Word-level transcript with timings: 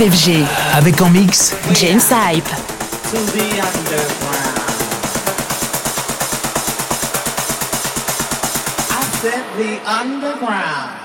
FG. 0.00 0.44
Avec 0.74 1.00
en 1.02 1.10
mix 1.10 1.54
James 1.74 2.00
Hype. 2.00 2.44
To 2.44 3.16
the 3.32 3.60
underground. 3.60 4.58
I 8.90 9.02
said 9.20 9.44
the 9.56 9.80
underground. 9.86 10.98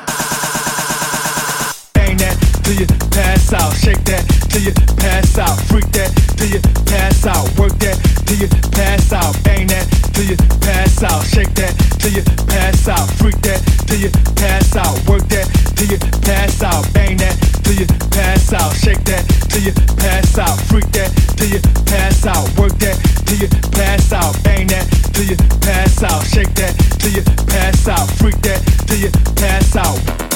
till 2.63 2.75
you 2.75 2.87
pass 3.11 3.53
out. 3.53 3.73
Shake 3.75 4.03
that 4.05 4.23
till 4.49 4.61
you 4.61 4.73
pass 4.97 5.37
out. 5.37 5.59
Freak 5.67 5.91
that 5.93 6.09
till 6.37 6.49
you 6.49 6.59
pass 6.85 7.25
out. 7.25 7.45
Work 7.59 7.77
that 7.79 7.97
till 8.25 8.37
you 8.37 8.47
pass 8.71 9.11
out. 9.11 9.35
Bang 9.43 9.67
that 9.67 9.85
till 10.13 10.25
you 10.25 10.37
pass 10.61 11.03
out. 11.03 11.23
Shake 11.25 11.53
that 11.55 11.73
till 11.99 12.11
you 12.11 12.23
pass 12.47 12.87
out. 12.87 13.09
Freak 13.19 13.39
that 13.41 13.59
till 13.87 13.99
you 13.99 14.09
pass 14.35 14.75
out. 14.75 14.95
Work 15.07 15.27
that 15.29 15.45
till 15.75 15.87
you 15.87 15.99
pass 16.21 16.63
out. 16.63 16.91
Bang 16.93 17.17
that 17.17 17.42
till 17.73 17.81
you 17.81 17.87
pass 18.11 18.53
out. 18.53 18.75
Shake 18.75 19.03
that 19.05 19.25
till 19.49 19.61
you 19.61 19.73
pass 19.97 20.37
out. 20.37 20.59
Freak 20.67 20.85
that 20.91 21.09
till 21.37 21.49
you 21.49 21.59
pass 21.85 22.25
out. 22.25 22.45
Work 22.57 22.77
that 22.79 22.97
till 23.25 23.37
you 23.37 23.47
pass 23.71 24.11
out. 24.11 24.41
Bang 24.43 24.67
that 24.67 24.85
till 25.13 25.25
you 25.25 25.37
pass 25.61 26.03
out. 26.03 26.23
Shake 26.25 26.53
that 26.55 26.73
till 26.99 27.11
you 27.11 27.23
pass 27.47 27.87
out. 27.87 28.09
Freak 28.17 28.39
that 28.41 28.61
till 28.87 28.99
you 28.99 29.11
pass 29.35 29.75
out. 29.75 30.32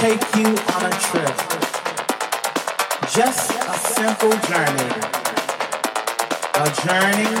take 0.00 0.22
you 0.36 0.46
on 0.46 0.86
a 0.86 0.94
trip. 1.10 1.36
Just 3.10 3.50
a 3.50 3.76
simple 3.96 4.36
journey. 4.46 4.90
A 6.54 6.68
journey 6.86 7.34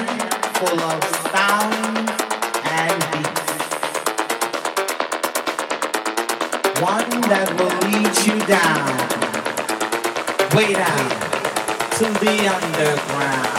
full 0.58 0.80
of 0.80 1.00
sound 1.30 2.10
and 2.66 2.98
beats. 3.12 3.50
One 6.82 7.10
that 7.30 7.48
will 7.58 7.76
lead 7.86 8.14
you 8.26 8.36
down, 8.46 8.86
way 10.56 10.72
down 10.74 11.06
to 11.98 12.06
the 12.24 12.34
underground. 12.56 13.58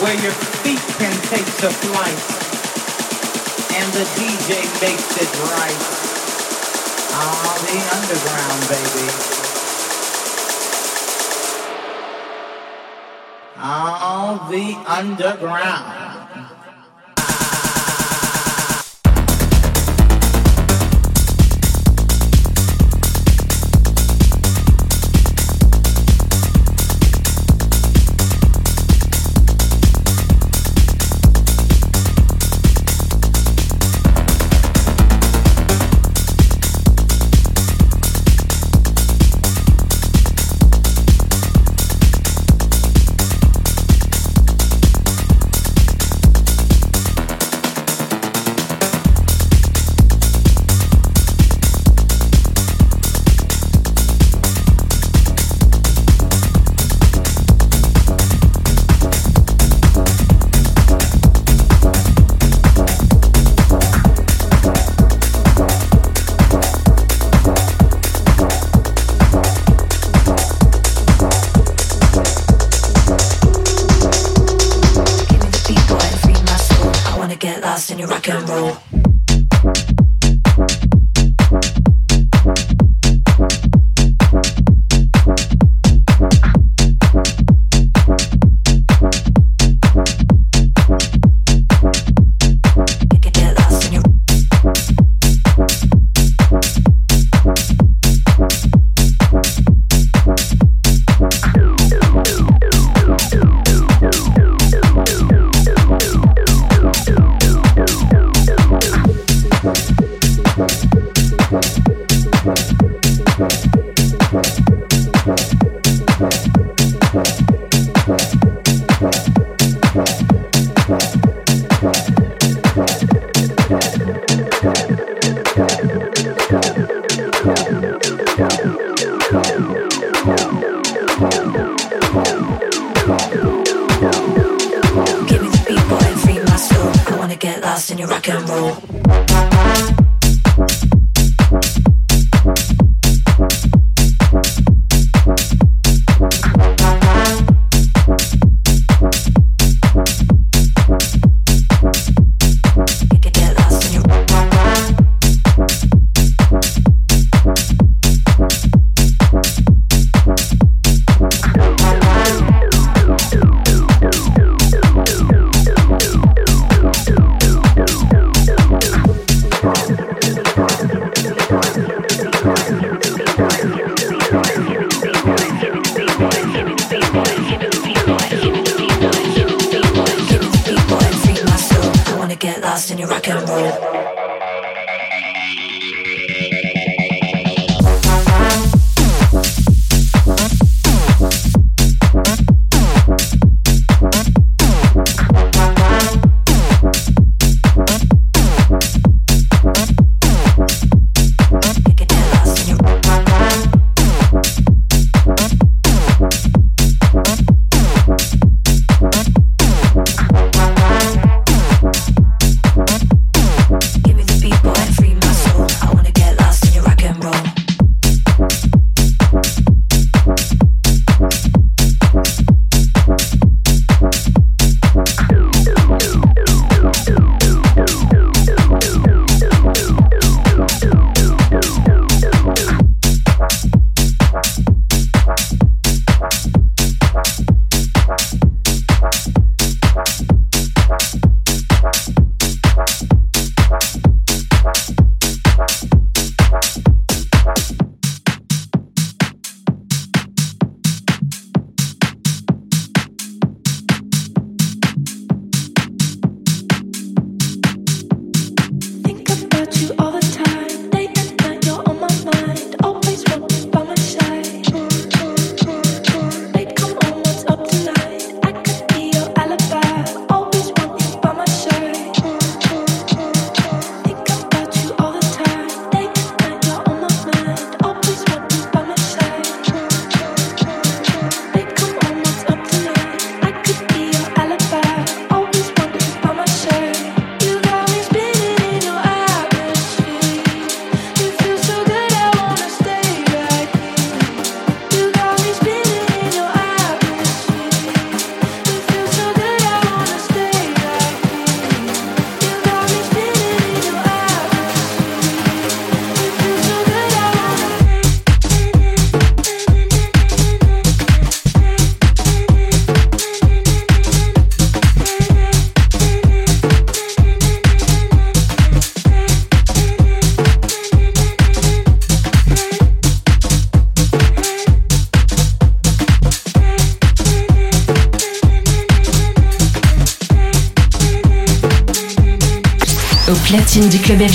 where 0.00 0.14
your 0.14 0.32
feet 0.32 0.89
takes 1.30 1.62
a 1.62 1.70
flight, 1.70 2.20
and 3.78 3.88
the 3.94 4.04
DJ 4.18 4.66
makes 4.82 5.14
it 5.14 5.30
right. 5.54 5.82
Ah, 7.14 7.54
the 7.70 7.78
underground, 7.94 8.60
baby. 8.66 9.06
Ah, 13.58 14.48
the 14.50 14.74
underground. 14.90 15.89
rock 78.06 78.28
and 78.28 78.48
roll. 78.48 78.99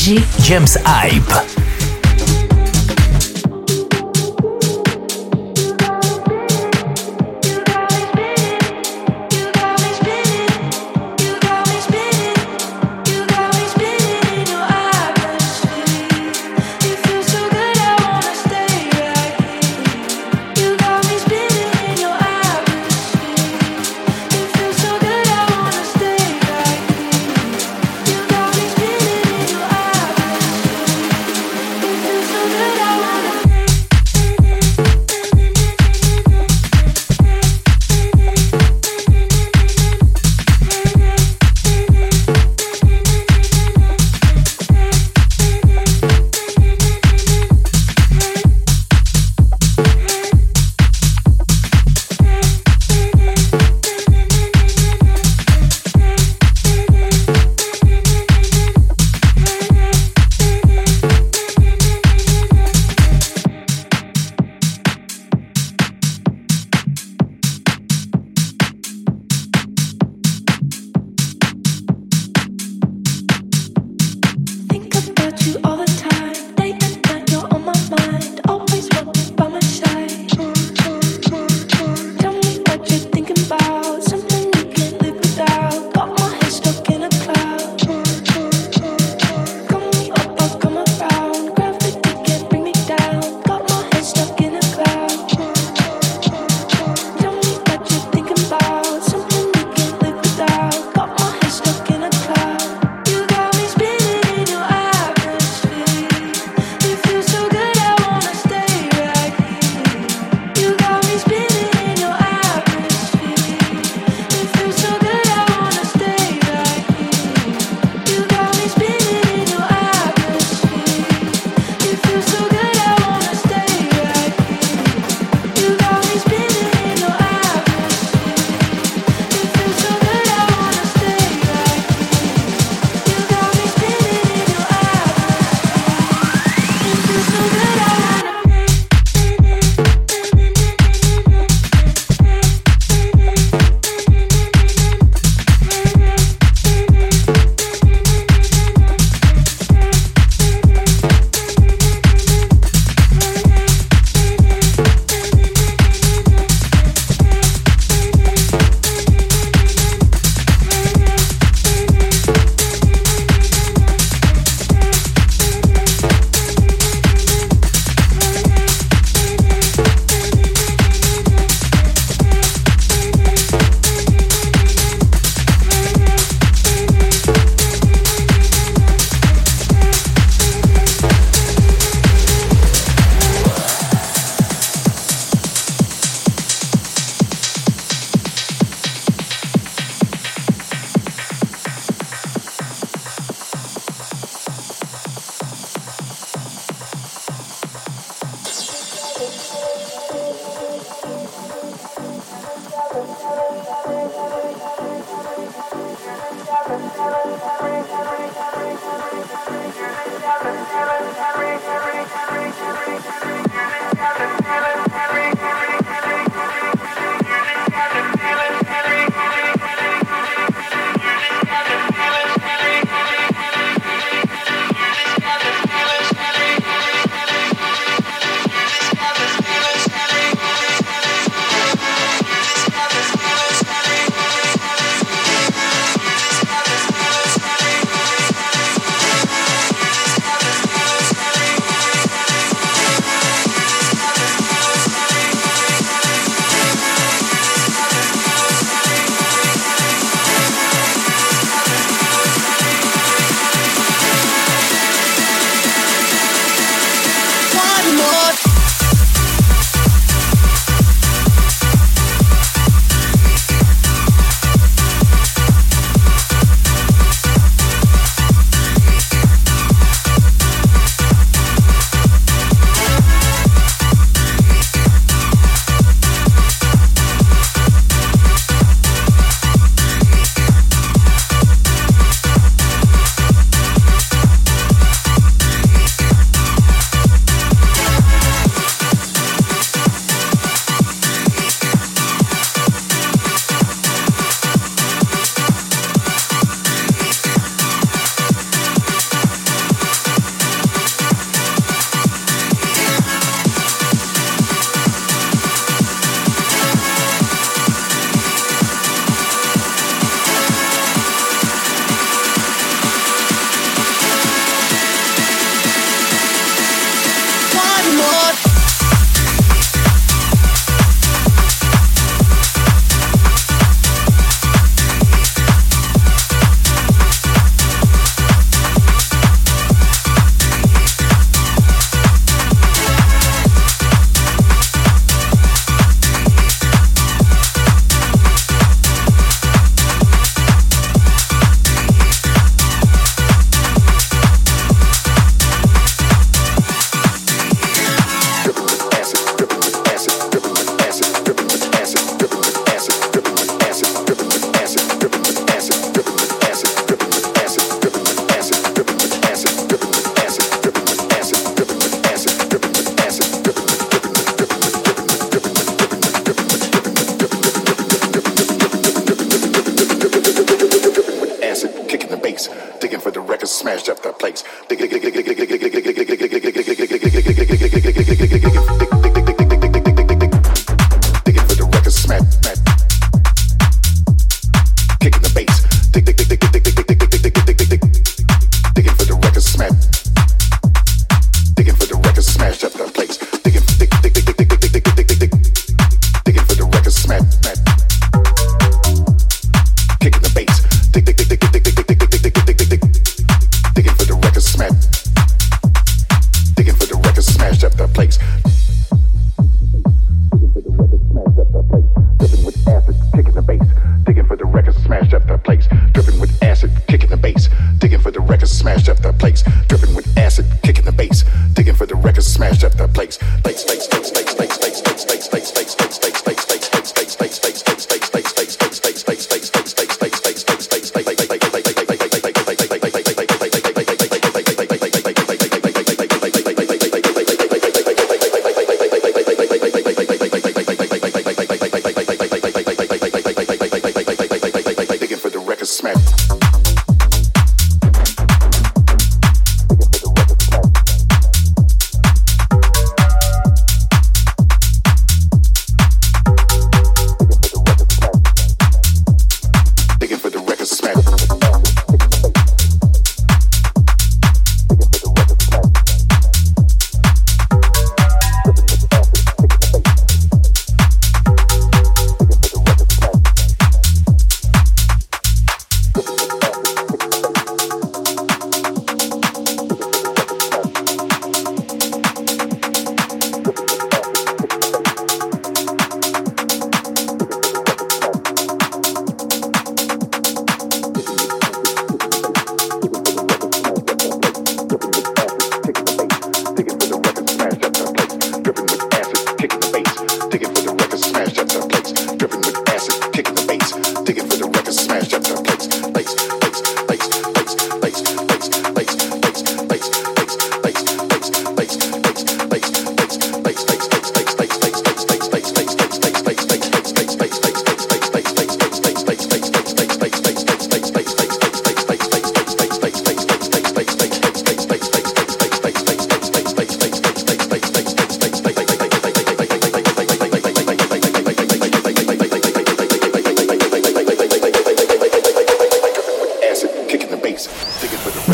James 0.06 0.78
Hype. 0.86 1.45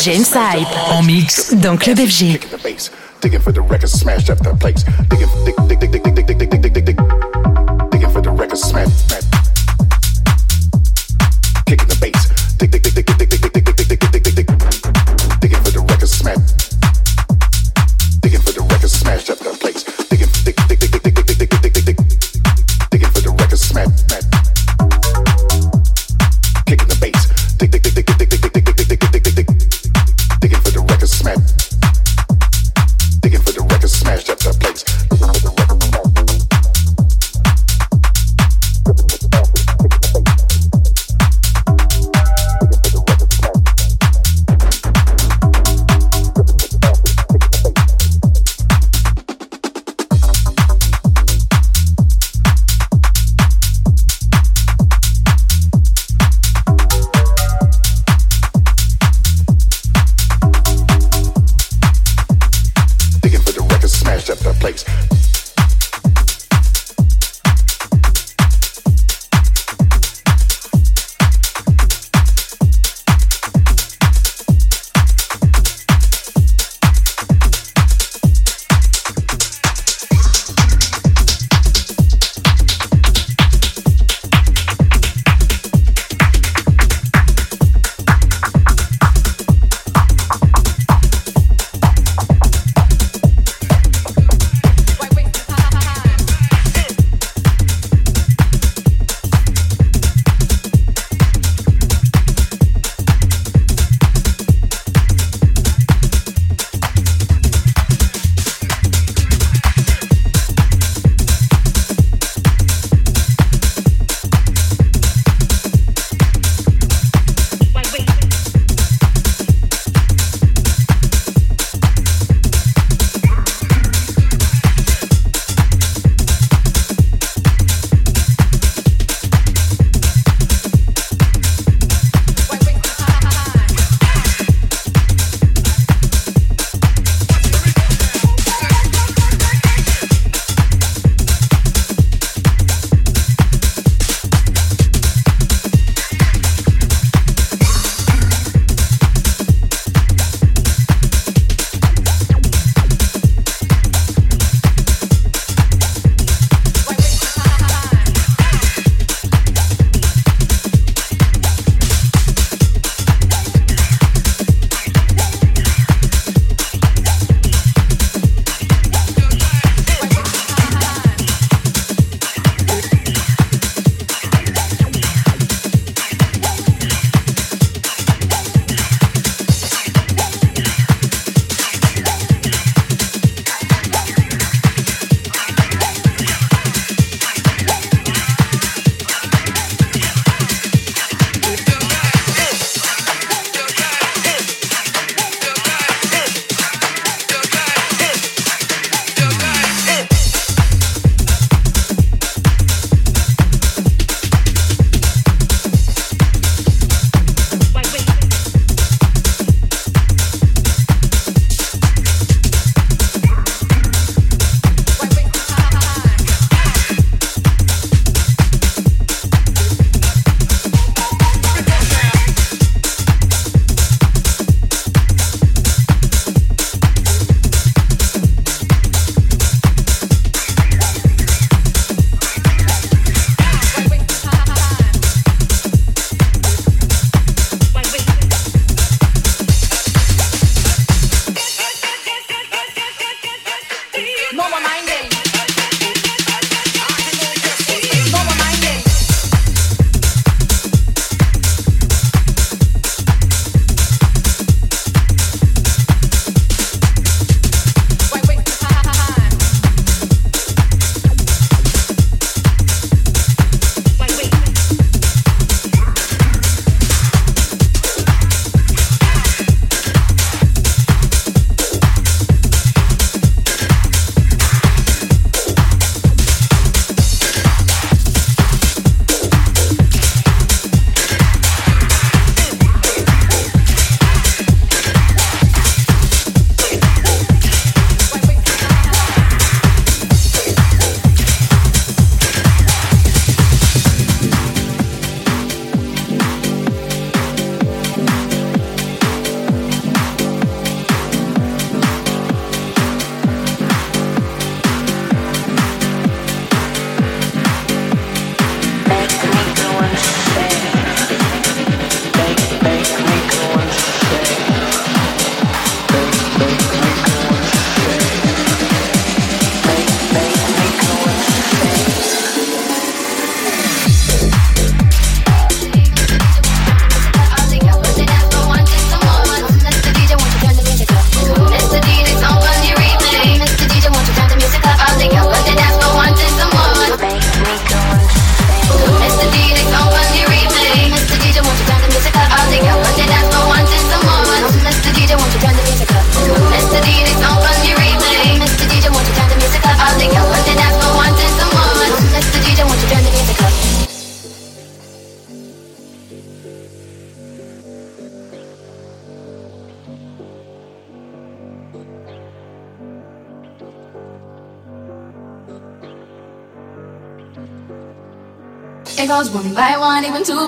James 0.03 0.25
Hype 0.33 0.67
en 0.89 1.03
mix 1.03 1.53
dans 1.53 1.77
Club 1.77 1.99
FG. 1.99 2.39
The 2.39 3.27
the 3.29 3.61
for 8.09 8.21
the. 8.21 9.30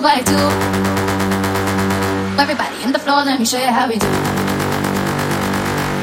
what 0.04 0.18
I 0.18 0.22
do. 0.22 0.36
Everybody 2.38 2.76
in 2.84 2.92
the 2.92 2.98
floor, 2.98 3.24
let 3.24 3.40
me 3.40 3.46
show 3.46 3.56
you 3.56 3.72
how 3.72 3.88
we 3.88 3.96
do. 3.96 4.06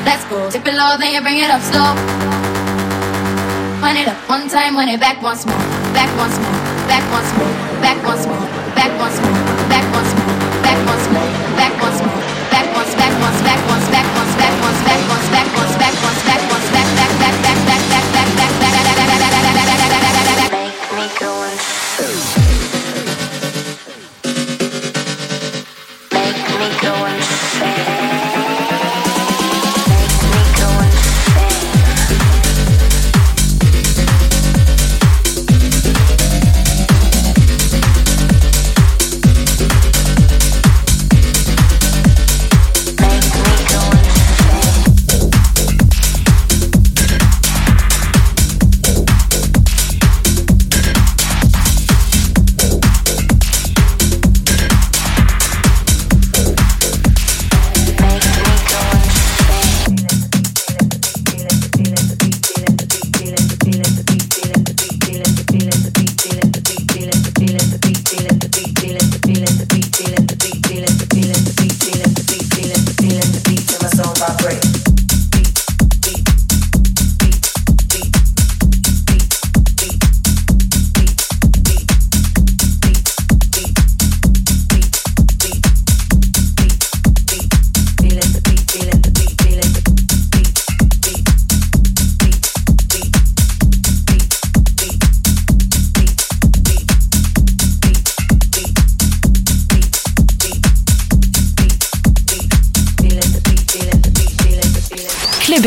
Let's 0.03 0.25
go. 0.25 0.49
Tip 0.49 0.65
it 0.65 0.73
low, 0.73 0.97
then 0.97 1.13
you 1.13 1.21
bring 1.21 1.37
it 1.37 1.51
up 1.51 1.61
slow. 1.61 1.93
Run 3.79 3.97
it 3.97 4.07
up 4.07 4.17
one 4.27 4.49
time, 4.49 4.75
run 4.75 4.89
it 4.89 4.99
back 4.99 5.21
once 5.21 5.45
more, 5.45 5.55
back 5.93 6.09
once 6.17 6.35
more, 6.39 6.57
back 6.89 7.05
once 7.13 7.31
more. 7.37 7.60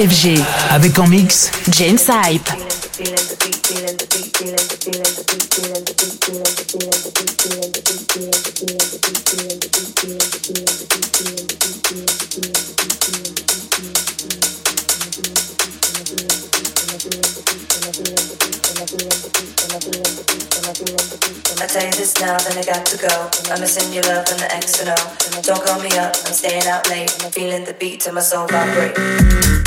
FG. 0.06 0.38
Avec 0.70 0.98
en 0.98 1.06
mix 1.06 1.50
James 1.70 1.96
Hype. 1.96 2.50
I 21.56 21.66
tell 21.66 21.82
you 21.82 21.92
this 21.92 22.20
now, 22.20 22.36
then 22.36 22.58
I 22.58 22.64
got 22.64 22.84
to 22.84 22.98
go. 22.98 23.30
I'm 23.50 23.60
missing 23.60 23.90
your 23.94 24.02
love 24.04 24.26
and 24.28 24.38
the 24.38 24.54
X 24.54 24.80
and 24.80 24.90
O. 24.90 24.94
Don't 25.42 25.64
call 25.64 25.80
me 25.80 25.88
up, 25.96 26.14
I'm 26.26 26.34
staying 26.34 26.66
out 26.66 26.86
late. 26.90 27.10
I'm 27.24 27.30
feeling 27.30 27.64
the 27.64 27.72
beat 27.72 28.00
till 28.00 28.12
my 28.12 28.20
soul 28.20 28.46
vibrate. 28.48 29.63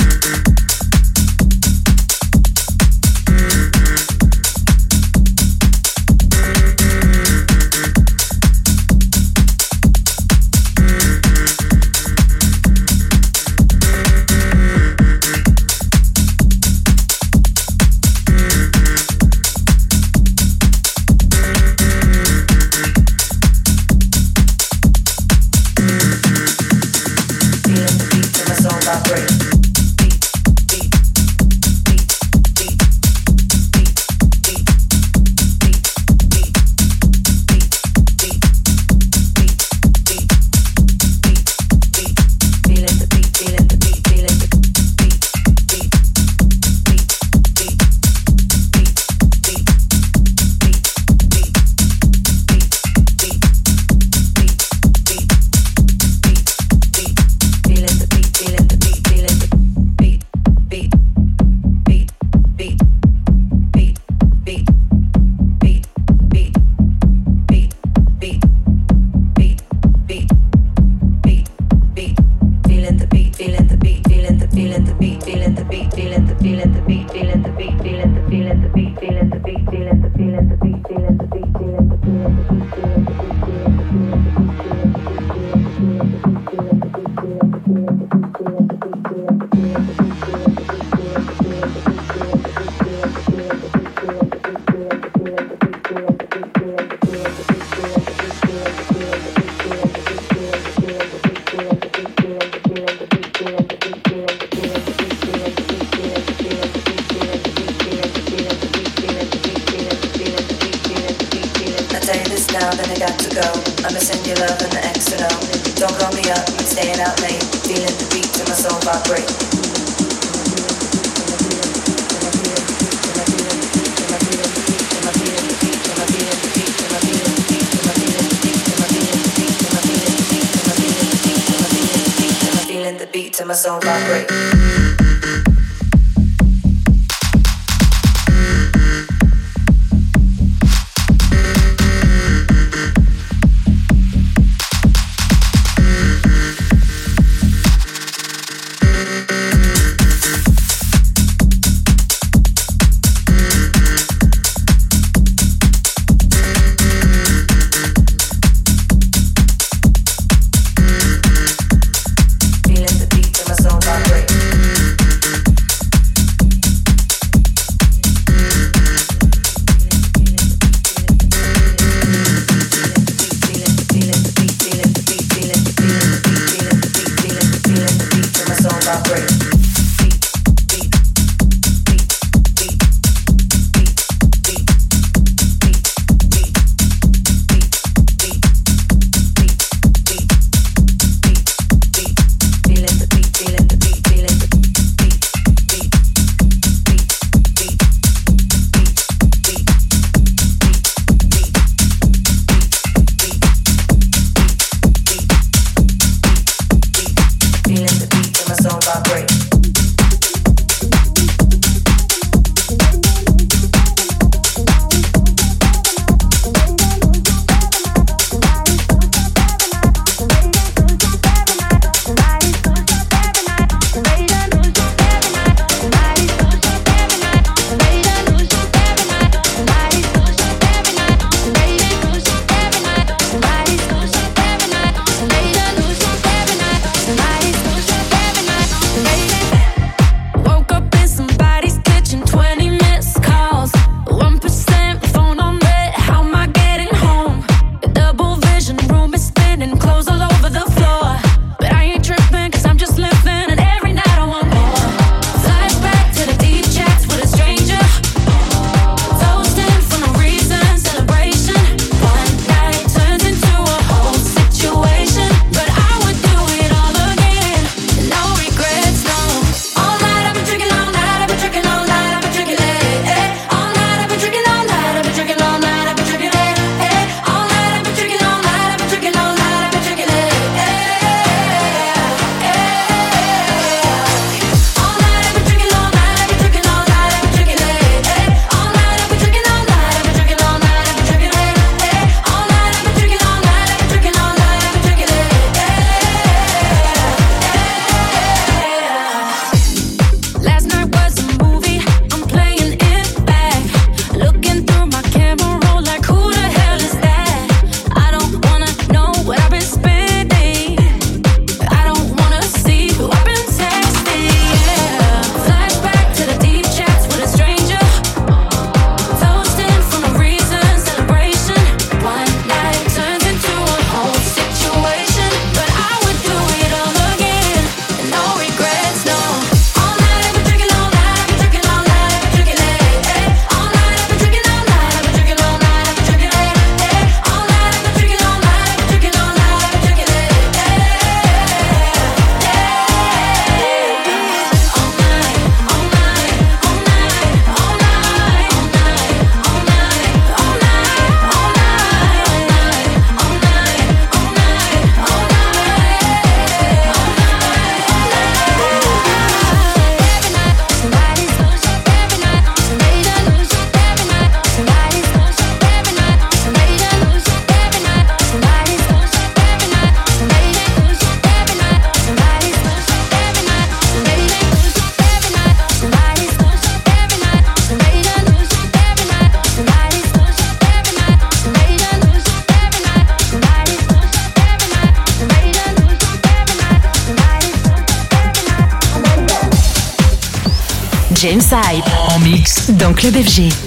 Dans 392.70 392.94
Club 392.94 393.16
FG. 393.16 393.67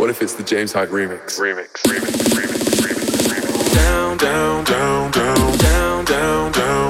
What 0.00 0.08
if 0.08 0.22
it's 0.22 0.32
the 0.32 0.42
James 0.42 0.72
Hype 0.72 0.88
remix? 0.88 1.38
Remix. 1.38 1.82
Remix. 1.82 2.32
Remix. 2.32 2.80
Remix. 2.80 3.28
Remix. 3.28 3.74
Down, 3.74 4.16
down, 4.16 4.64
down, 4.64 5.10
down, 5.10 5.58
down, 5.58 5.58
down, 5.58 6.04
down, 6.06 6.52
down, 6.52 6.89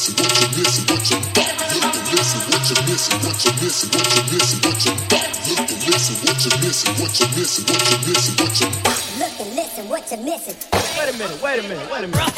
Missing, 0.00 0.16
what 0.16 0.32
you 0.40 0.48
missing, 0.56 0.86
what 0.88 1.10
you 1.10 1.18
got. 1.36 1.52
Look 1.76 1.92
and 1.92 2.08
listen, 2.16 2.40
what 2.48 2.64
you 2.64 2.76
missing, 2.88 3.20
what 3.20 3.36
you 3.44 3.52
missing, 3.60 3.90
what 3.92 4.08
you 4.16 4.22
missing, 4.32 4.60
what 4.64 4.80
you 4.80 4.92
got. 5.12 5.28
Look 5.44 5.68
and 5.68 5.82
listen, 5.92 6.16
what 6.24 6.40
you 6.40 6.50
missing, 6.64 6.94
what 6.96 7.12
you 7.20 7.26
missing, 7.36 7.64
what 7.68 7.84
you 7.84 7.98
missing, 8.08 8.36
what 8.40 8.60
you 8.60 8.68
got. 8.80 8.98
Look 9.20 9.36
and 9.40 9.50
listen, 9.56 9.84
what 9.92 10.04
you 10.08 10.18
missing. 10.24 10.56
Wait 10.96 11.08
a 11.08 11.14
minute, 11.20 11.40
wait 11.44 11.58
a 11.60 11.64
minute, 11.68 11.88
wait 11.92 12.04
a 12.04 12.08
minute. 12.08 12.32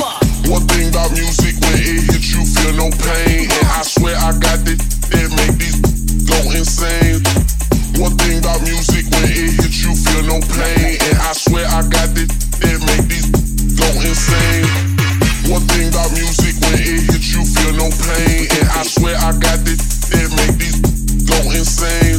One 0.50 0.66
thing 0.66 0.90
about 0.90 1.10
music, 1.14 1.54
when 1.62 1.78
it 1.78 2.02
hits 2.10 2.34
you, 2.34 2.42
feel 2.42 2.74
no 2.74 2.90
pain. 2.90 3.46
And 3.46 3.66
I 3.78 3.82
swear 3.86 4.16
I 4.18 4.34
got 4.42 4.58
this 4.66 4.82
that 5.14 5.30
make 5.38 5.54
these 5.54 5.78
go 6.26 6.38
insane. 6.50 7.22
One 8.02 8.18
thing 8.18 8.42
about 8.42 8.58
music, 8.66 9.06
when 9.06 9.22
it 9.30 9.54
hits 9.62 9.86
you, 9.86 9.94
feel 9.94 10.26
no 10.26 10.42
pain. 10.50 10.98
And 10.98 11.16
I 11.22 11.32
swear 11.38 11.62
I 11.70 11.86
got 11.86 12.10
this 12.10 12.26
that 12.58 12.78
make 12.90 13.06
these 13.06 13.30
go 13.78 13.86
insane. 14.02 14.66
One 15.46 15.62
thing 15.70 15.88
about 15.90 16.10
music, 16.12 16.54
when 16.62 16.74
it 16.74 16.86
hits 16.86 17.06
you, 17.06 17.11
feel 17.62 17.74
no 17.78 17.88
pain. 17.90 18.46
And 18.58 18.68
I 18.74 18.82
swear 18.82 19.16
I 19.16 19.30
got 19.38 19.58
this 19.64 19.78
that 20.10 20.28
make 20.34 20.58
these 20.58 20.78
go 21.22 21.38
insane. 21.54 22.18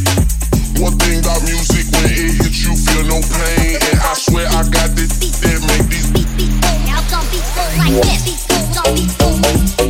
One 0.82 0.98
thing 0.98 1.20
about 1.20 1.44
music, 1.44 1.86
when 1.91 2.06
it 2.06 2.39
hits 2.39 2.64
you, 2.64 2.74
feel 2.76 3.04
no 3.12 3.20
pain. 3.20 3.76
And 3.76 4.00
I 4.00 4.14
swear 4.16 4.48
I 4.48 4.64
got 4.72 4.96
this 4.96 5.12
that 5.20 5.60
make 5.68 5.88
these 5.91 6.10
Now 6.88 7.02
some 7.12 7.26
beats 7.32 7.52
go 7.56 7.64
like 7.78 7.91
this. 8.04 8.24
Beats 8.24 8.48
go, 8.48 8.56
some 8.72 8.96
beats 8.96 9.76
go. 9.76 9.83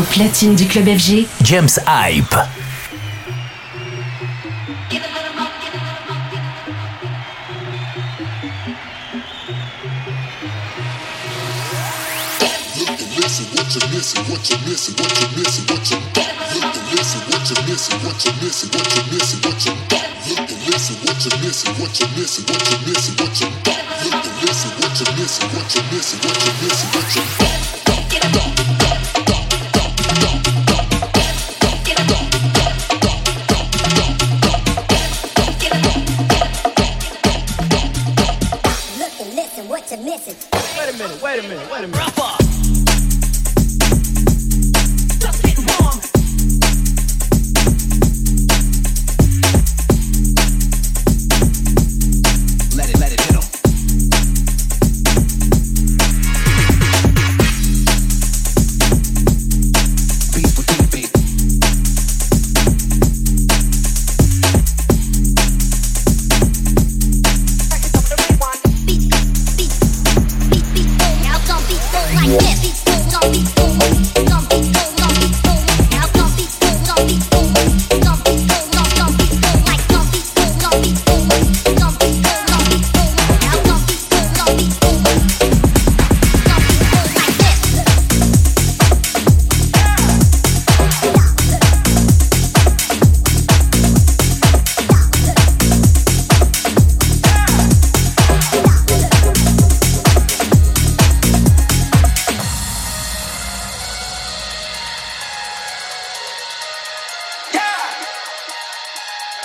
Au 0.00 0.02
platine 0.04 0.54
du 0.54 0.66
club 0.66 0.86
FG, 0.86 1.26
James 1.42 1.68
Hype. 1.86 2.34
Look 12.78 12.88
and 12.88 13.10
listen, 13.92 14.24
what 14.30 14.48
you 14.48 14.56
missing, 14.66 15.00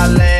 hours 0.00 0.39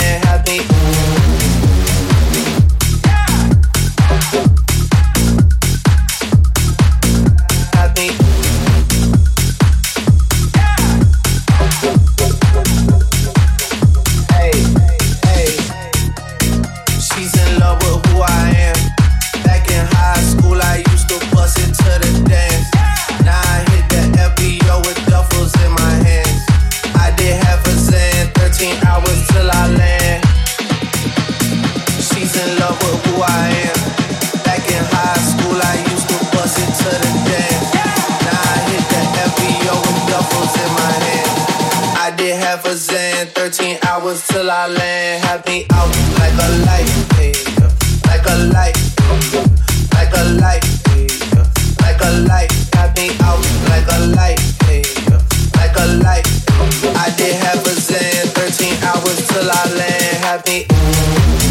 Xan, 43.00 43.26
13 43.28 43.78
hours 43.88 44.26
till 44.26 44.50
I 44.50 44.66
land. 44.68 45.24
Had 45.24 45.46
me 45.46 45.64
out 45.72 45.88
like 46.20 46.36
a 46.36 46.48
light, 46.66 46.90
hey, 47.16 47.32
like 48.06 48.26
a 48.28 48.36
light, 48.52 48.76
like 49.94 50.12
a 50.12 50.24
light, 50.42 50.64
hey, 50.88 51.08
like 51.80 52.00
a 52.02 52.10
light. 52.28 52.52
Had 52.74 52.90
me 52.96 53.08
out 53.28 53.40
like 53.72 53.88
a 53.96 53.98
light, 54.16 54.40
like 55.56 55.76
a 55.76 55.86
light. 56.04 56.26
I 57.04 57.08
did 57.16 57.34
half 57.42 57.64
a 57.64 57.74
Xan, 57.88 58.26
13 58.36 58.76
hours 58.84 59.18
till 59.28 59.50
I 59.50 59.62
land. 59.78 60.16
Had 60.24 60.46
me 60.46 61.49